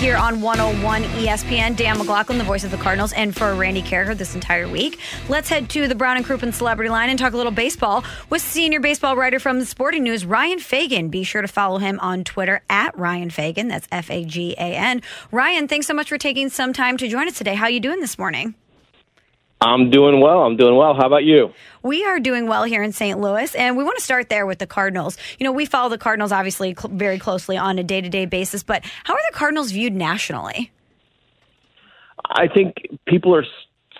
[0.00, 1.76] here on 101 ESPN.
[1.76, 4.98] Dan McLaughlin, the voice of the Cardinals, and for Randy Karraker this entire week.
[5.28, 8.40] Let's head to the Brown and Crouppen Celebrity Line and talk a little baseball with
[8.40, 11.10] senior baseball writer from the Sporting News, Ryan Fagan.
[11.10, 13.68] Be sure to follow him on Twitter at Ryan Fagan.
[13.68, 15.02] That's F A G A N.
[15.32, 17.54] Ryan, thanks so much for taking some time to join us today.
[17.54, 18.54] How are you doing this morning?
[19.62, 20.42] I'm doing well.
[20.42, 20.94] I'm doing well.
[20.94, 21.52] How about you?
[21.82, 23.20] We are doing well here in St.
[23.20, 25.18] Louis, and we want to start there with the Cardinals.
[25.38, 28.24] You know, we follow the Cardinals obviously cl- very closely on a day to day
[28.24, 30.70] basis, but how are the Cardinals viewed nationally?
[32.24, 33.44] I think people are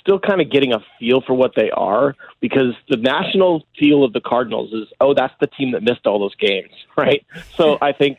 [0.00, 4.12] still kind of getting a feel for what they are because the national feel of
[4.12, 7.26] the Cardinals is, oh, that's the team that missed all those games, right?
[7.56, 8.18] So I think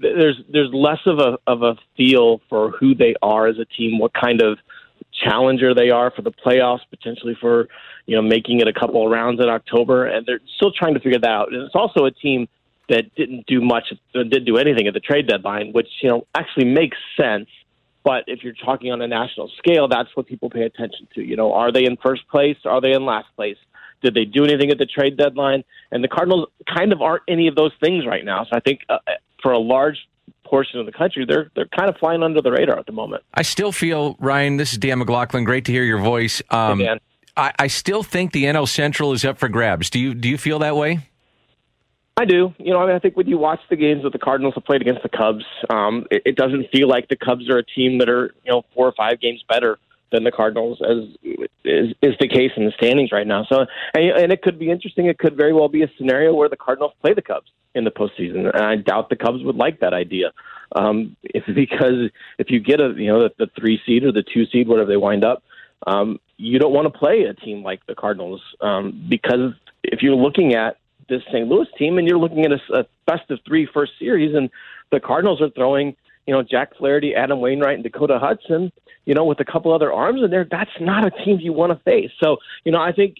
[0.00, 3.64] th- there's there's less of a of a feel for who they are as a
[3.64, 4.58] team, what kind of
[5.22, 7.68] challenger they are for the playoffs, potentially for
[8.06, 11.00] you know making it a couple of rounds in October, and they're still trying to
[11.00, 11.52] figure that out.
[11.52, 12.48] And it's also a team
[12.88, 16.26] that didn't do much, uh, didn't do anything at the trade deadline, which you know
[16.34, 17.48] actually makes sense.
[18.04, 21.22] But if you're talking on a national scale, that's what people pay attention to.
[21.22, 22.56] You know, are they in first place?
[22.64, 23.56] Are they in last place?
[24.02, 25.64] Did they do anything at the trade deadline?
[25.90, 28.44] And the Cardinals kind of aren't any of those things right now.
[28.44, 28.98] So I think uh,
[29.42, 29.98] for a large
[30.46, 33.22] portion of the country, they're they're kind of flying under the radar at the moment.
[33.34, 35.44] I still feel, Ryan, this is Dan McLaughlin.
[35.44, 36.42] Great to hear your voice.
[36.50, 37.00] Um, Hey, Dan.
[37.36, 39.90] I, I still think the NL Central is up for grabs.
[39.90, 41.00] Do you do you feel that way?
[42.18, 42.54] I do.
[42.56, 44.64] You know, I, mean, I think when you watch the games that the Cardinals have
[44.64, 47.98] played against the Cubs, um, it, it doesn't feel like the Cubs are a team
[47.98, 49.78] that are you know four or five games better
[50.12, 50.98] than the Cardinals, as
[51.64, 53.44] is, is the case in the standings right now.
[53.44, 55.06] So, and, and it could be interesting.
[55.06, 57.90] It could very well be a scenario where the Cardinals play the Cubs in the
[57.90, 60.32] postseason, and I doubt the Cubs would like that idea.
[60.74, 64.24] Um, if because if you get a you know the, the three seed or the
[64.24, 65.42] two seed, whatever they wind up,
[65.86, 69.52] um, you don't want to play a team like the Cardinals um, because
[69.84, 70.78] if you're looking at
[71.08, 71.46] this St.
[71.48, 74.50] Louis team and you're looking at a, a best of three first series, and
[74.90, 75.94] the Cardinals are throwing,
[76.26, 78.72] you know, Jack Flaherty, Adam Wainwright, and Dakota Hudson,
[79.04, 80.46] you know, with a couple other arms in there.
[80.50, 82.10] That's not a team you want to face.
[82.22, 83.18] So, you know, I think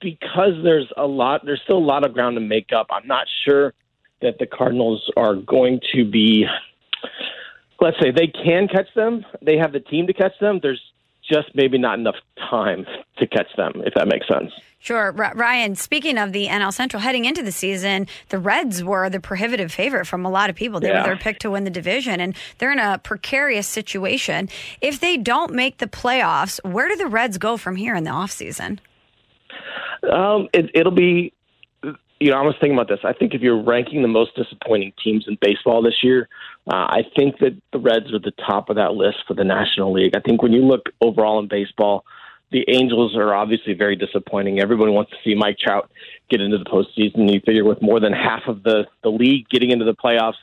[0.00, 2.86] because there's a lot, there's still a lot of ground to make up.
[2.90, 3.74] I'm not sure
[4.22, 6.46] that the Cardinals are going to be.
[7.80, 9.24] Let's say they can catch them.
[9.42, 10.60] They have the team to catch them.
[10.62, 10.80] There's
[11.30, 12.86] just maybe not enough time
[13.18, 14.52] to catch them, if that makes sense.
[14.78, 15.12] Sure.
[15.18, 19.18] R- Ryan, speaking of the NL Central, heading into the season, the Reds were the
[19.20, 20.78] prohibitive favorite from a lot of people.
[20.78, 21.00] They Yeah.
[21.02, 24.48] were their pick to win the division, and they're in a precarious situation.
[24.80, 28.10] If they don't make the playoffs, where do the Reds go from here in the
[28.10, 28.78] offseason?
[30.10, 31.32] Um, it, it'll be,
[32.18, 33.00] you know, I was thinking about this.
[33.04, 36.28] I think if you're ranking the most disappointing teams in baseball this year,
[36.66, 39.92] uh, I think that the Reds are the top of that list for the National
[39.92, 40.16] League.
[40.16, 42.04] I think when you look overall in baseball,
[42.52, 44.60] the Angels are obviously very disappointing.
[44.60, 45.90] Everyone wants to see Mike Trout
[46.30, 47.30] get into the postseason.
[47.32, 50.34] You figure with more than half of the, the league getting into the playoffs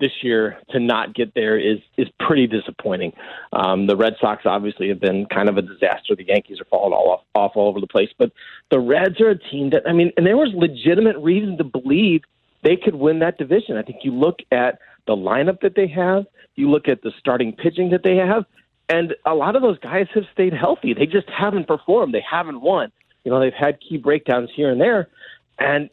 [0.00, 3.12] this year, to not get there is is pretty disappointing.
[3.52, 6.16] Um, the Red Sox obviously have been kind of a disaster.
[6.16, 8.32] The Yankees are falling all off, off all over the place, but
[8.70, 12.22] the Reds are a team that I mean, and there was legitimate reason to believe
[12.62, 13.76] they could win that division.
[13.76, 17.52] I think you look at the lineup that they have, you look at the starting
[17.52, 18.44] pitching that they have,
[18.88, 20.94] and a lot of those guys have stayed healthy.
[20.94, 22.12] They just haven't performed.
[22.12, 22.92] They haven't won.
[23.24, 25.08] You know, they've had key breakdowns here and there,
[25.58, 25.90] and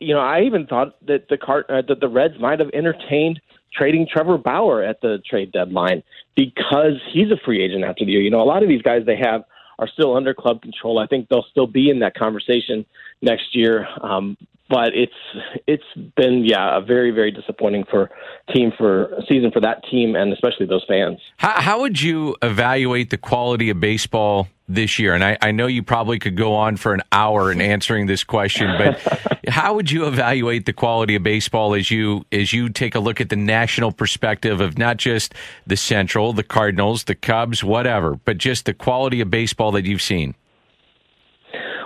[0.00, 3.40] you know, I even thought that the Cart uh, that the Reds might have entertained
[3.72, 6.02] trading Trevor Bauer at the trade deadline
[6.34, 8.20] because he's a free agent after the year.
[8.20, 9.44] You know, a lot of these guys they have
[9.78, 10.98] are still under club control.
[10.98, 12.84] I think they'll still be in that conversation
[13.22, 13.86] next year.
[14.02, 14.36] Um,
[14.68, 15.12] but it's
[15.66, 18.10] it's been yeah a very very disappointing for
[18.54, 21.18] team for season for that team and especially those fans.
[21.38, 25.14] How, how would you evaluate the quality of baseball this year?
[25.14, 28.24] And I, I know you probably could go on for an hour in answering this
[28.24, 29.00] question, but
[29.48, 33.20] how would you evaluate the quality of baseball as you as you take a look
[33.20, 35.34] at the national perspective of not just
[35.66, 40.02] the Central, the Cardinals, the Cubs, whatever, but just the quality of baseball that you've
[40.02, 40.34] seen?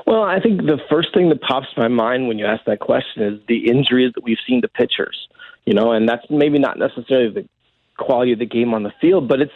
[0.07, 2.81] Well, I think the first thing that pops to my mind when you ask that
[2.81, 5.29] question is the injuries that we've seen to pitchers.
[5.65, 7.49] You know, and that's maybe not necessarily the
[7.97, 9.53] quality of the game on the field, but it's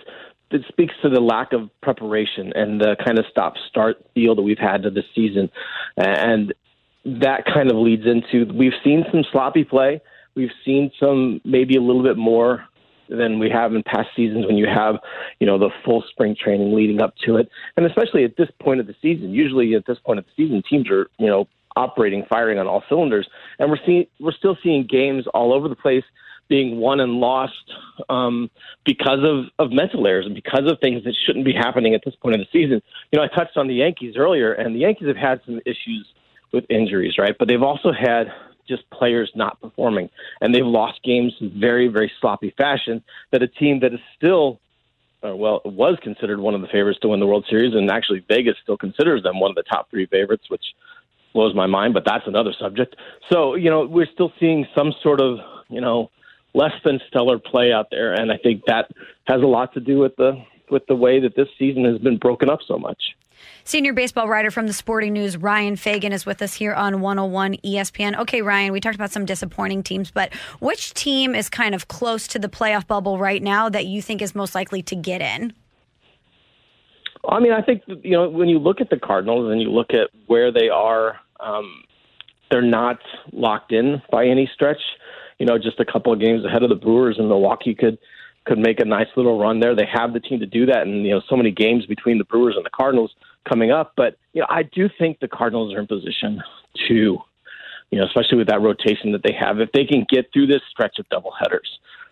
[0.50, 4.42] it speaks to the lack of preparation and the kind of stop start feel that
[4.42, 5.50] we've had to this season.
[5.96, 6.54] And
[7.04, 10.00] that kind of leads into we've seen some sloppy play.
[10.34, 12.64] We've seen some maybe a little bit more
[13.08, 14.96] than we have in past seasons when you have,
[15.38, 17.48] you know, the full spring training leading up to it.
[17.76, 20.62] And especially at this point of the season, usually at this point of the season,
[20.68, 23.28] teams are, you know, operating, firing on all cylinders.
[23.58, 26.04] And we're seeing, we're still seeing games all over the place
[26.48, 27.54] being won and lost
[28.08, 28.50] um,
[28.84, 32.14] because of, of mental errors and because of things that shouldn't be happening at this
[32.16, 32.82] point of the season.
[33.12, 36.06] You know, I touched on the Yankees earlier, and the Yankees have had some issues
[36.52, 37.36] with injuries, right?
[37.38, 38.32] But they've also had
[38.68, 40.10] just players not performing,
[40.40, 43.02] and they've lost games in very, very sloppy fashion.
[43.30, 44.60] That a team that is still,
[45.24, 48.24] uh, well, was considered one of the favorites to win the World Series, and actually
[48.28, 50.64] Vegas still considers them one of the top three favorites, which
[51.32, 51.94] blows my mind.
[51.94, 52.96] But that's another subject.
[53.30, 55.38] So you know, we're still seeing some sort of
[55.68, 56.10] you know
[56.56, 58.90] less than stellar play out there, and I think that
[59.26, 62.16] has a lot to do with the with the way that this season has been
[62.16, 63.14] broken up so much.
[63.62, 67.56] Senior baseball writer from the Sporting News, Ryan Fagan, is with us here on 101
[67.64, 68.18] ESPN.
[68.18, 72.26] Okay, Ryan, we talked about some disappointing teams, but which team is kind of close
[72.28, 75.52] to the playoff bubble right now that you think is most likely to get in?
[77.28, 79.92] I mean, I think you know when you look at the Cardinals and you look
[79.92, 81.84] at where they are, um,
[82.50, 82.98] they're not
[83.32, 84.80] locked in by any stretch.
[85.38, 87.98] You know, just a couple of games ahead of the Brewers, and Milwaukee could
[88.46, 89.74] could make a nice little run there.
[89.74, 92.24] They have the team to do that, and you know, so many games between the
[92.24, 93.12] Brewers and the Cardinals
[93.48, 93.92] coming up.
[93.96, 96.42] But you know, I do think the Cardinals are in position
[96.88, 97.18] to,
[97.90, 100.62] you know, especially with that rotation that they have, if they can get through this
[100.70, 101.68] stretch of doubleheaders,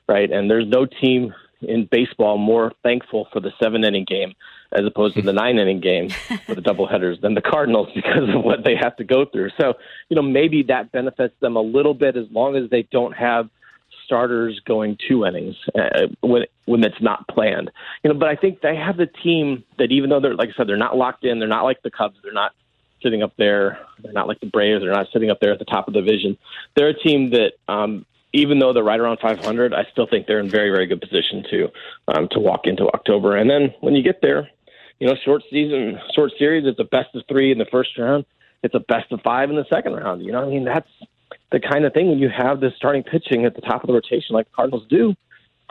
[0.09, 0.31] right?
[0.31, 1.33] And there's no team
[1.65, 4.35] in baseball more thankful for the seven inning game
[4.73, 6.11] as opposed to the nine inning game
[6.47, 9.51] for the doubleheaders than the Cardinals because of what they have to go through.
[9.61, 9.75] So,
[10.09, 13.49] you know, maybe that benefits them a little bit as long as they don't have
[14.05, 17.71] starters going two innings uh, when when it's not planned.
[18.03, 20.53] You know, but I think they have the team that even though they're like I
[20.57, 21.39] said, they're not locked in.
[21.39, 22.17] They're not like the Cubs.
[22.23, 22.53] They're not
[23.03, 23.79] sitting up there.
[24.03, 24.83] They're not like the Braves.
[24.83, 26.37] They're not sitting up there at the top of the division.
[26.77, 27.53] They're a team that.
[27.69, 31.01] Um, even though they're right around 500, I still think they're in very, very good
[31.01, 31.69] position to
[32.09, 33.37] um, to walk into October.
[33.37, 34.51] And then when you get there,
[34.99, 38.27] you know, short season, short series, it's a best of three in the first round.
[38.63, 40.23] It's a best of five in the second round.
[40.23, 40.89] You know, I mean, that's
[41.53, 43.93] the kind of thing when you have this starting pitching at the top of the
[43.93, 45.15] rotation like the Cardinals do,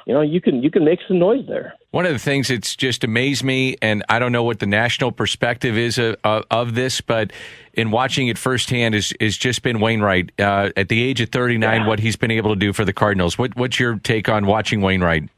[0.05, 1.73] you know, you can you can make some noise there.
[1.91, 5.11] One of the things that's just amazed me, and I don't know what the national
[5.11, 7.31] perspective is of, of this, but
[7.73, 11.57] in watching it firsthand, is is just been Wainwright uh, at the age of thirty
[11.57, 11.81] nine.
[11.81, 11.87] Yeah.
[11.87, 13.37] What he's been able to do for the Cardinals.
[13.37, 15.29] What what's your take on watching Wainwright?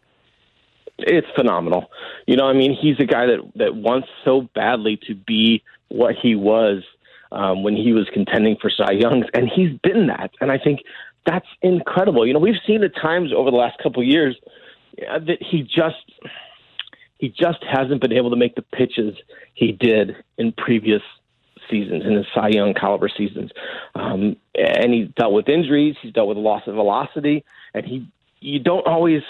[0.97, 1.91] It's phenomenal.
[2.25, 6.15] You know, I mean, he's a guy that that wants so badly to be what
[6.19, 6.83] he was
[7.31, 10.31] um, when he was contending for Cy Youngs, and he's been that.
[10.41, 10.79] And I think
[11.25, 12.25] that's incredible.
[12.25, 14.35] You know, we've seen at times over the last couple of years
[14.97, 16.12] that he just
[17.18, 19.15] he just hasn't been able to make the pitches
[19.53, 21.01] he did in previous
[21.69, 23.51] seasons, in his Cy Young caliber seasons.
[23.95, 27.44] Um, and he's dealt with injuries, he's dealt with a loss of velocity,
[27.74, 28.07] and he
[28.42, 29.21] you don't always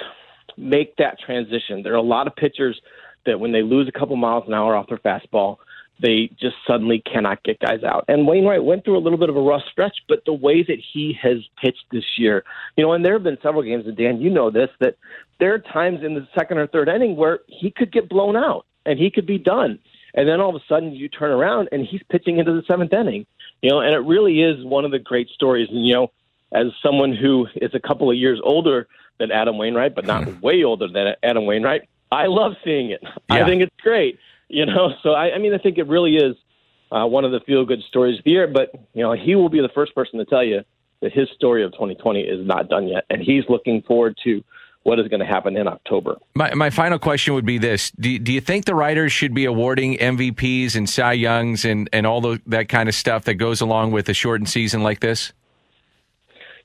[0.58, 1.84] make that transition.
[1.84, 2.80] There are a lot of pitchers
[3.26, 5.58] that when they lose a couple miles an hour off their fastball,
[6.02, 8.06] they just suddenly cannot get guys out.
[8.08, 10.78] And Wainwright went through a little bit of a rough stretch, but the way that
[10.94, 12.44] he has pitched this year,
[12.76, 14.98] you know, and there have been several games, and Dan, you know this, that
[15.40, 18.66] there are times in the second or third inning where he could get blown out
[18.86, 19.80] and he could be done.
[20.14, 22.94] And then all of a sudden you turn around and he's pitching into the seventh
[22.94, 23.26] inning,
[23.62, 25.68] you know, and it really is one of the great stories.
[25.70, 26.12] And, you know,
[26.54, 28.88] as someone who is a couple of years older
[29.18, 33.02] than Adam Wainwright, but not way older than Adam Wainwright, I love seeing it.
[33.04, 33.44] Yeah.
[33.44, 34.20] I think it's great.
[34.50, 36.36] You know, so I, I mean, I think it really is
[36.92, 38.48] uh, one of the feel good stories of the year.
[38.48, 40.62] But you know, he will be the first person to tell you
[41.02, 44.44] that his story of 2020 is not done yet, and he's looking forward to
[44.84, 46.16] what is going to happen in October.
[46.36, 49.46] My, my final question would be this: do, do you think the writers should be
[49.46, 53.62] awarding MVPs and Cy Youngs and and all the, that kind of stuff that goes
[53.62, 55.34] along with a shortened season like this?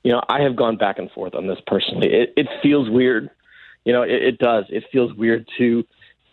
[0.03, 2.07] You know, I have gone back and forth on this personally.
[2.11, 3.29] It, it feels weird.
[3.85, 4.65] You know, it, it does.
[4.69, 5.83] It feels weird to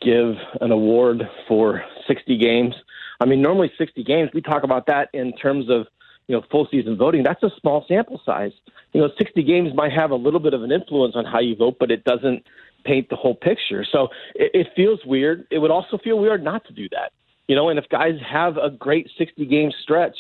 [0.01, 2.75] give an award for 60 games.
[3.21, 5.87] I mean, normally 60 games, we talk about that in terms of,
[6.27, 7.23] you know, full season voting.
[7.23, 8.53] That's a small sample size.
[8.93, 11.57] You know, 60 games might have a little bit of an influence on how you
[11.57, 12.45] vote, but it doesn't
[12.85, 13.85] paint the whole picture.
[13.91, 15.47] So it, it feels weird.
[15.51, 17.13] It would also feel weird not to do that.
[17.49, 20.17] You know, and if guys have a great 60 game stretch,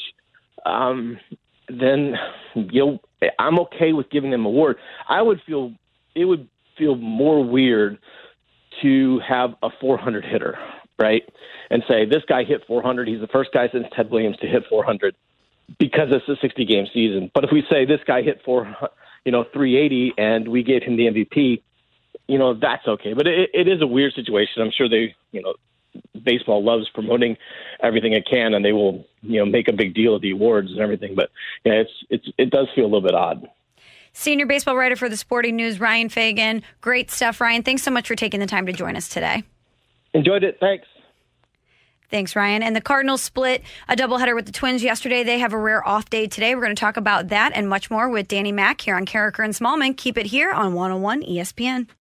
[0.64, 1.18] um,
[1.68, 2.14] then
[2.54, 4.78] you know, I'm okay with giving them an award.
[5.08, 5.72] I would feel
[6.14, 7.98] it would feel more weird
[8.82, 10.58] to have a 400 hitter,
[10.98, 11.22] right?
[11.70, 13.08] And say this guy hit 400.
[13.08, 15.14] He's the first guy since Ted Williams to hit 400
[15.78, 17.30] because it's a 60 game season.
[17.34, 18.74] But if we say this guy hit four,
[19.24, 21.62] you know, 380 and we gave him the MVP,
[22.26, 23.12] you know, that's okay.
[23.12, 24.62] But it, it is a weird situation.
[24.62, 25.54] I'm sure they, you know,
[26.22, 27.36] baseball loves promoting
[27.82, 30.70] everything it can, and they will, you know, make a big deal of the awards
[30.70, 31.14] and everything.
[31.14, 31.30] But
[31.64, 33.48] yeah, it's it's it does feel a little bit odd.
[34.12, 36.62] Senior baseball writer for the Sporting News, Ryan Fagan.
[36.80, 37.62] Great stuff, Ryan.
[37.62, 39.44] Thanks so much for taking the time to join us today.
[40.14, 40.58] Enjoyed it.
[40.60, 40.86] Thanks.
[42.10, 42.62] Thanks, Ryan.
[42.62, 45.24] And the Cardinals split a doubleheader with the Twins yesterday.
[45.24, 46.54] They have a rare off day today.
[46.54, 49.44] We're going to talk about that and much more with Danny Mack here on Karraker
[49.44, 49.96] and Smallman.
[49.96, 51.86] Keep it here on 101 ESPN.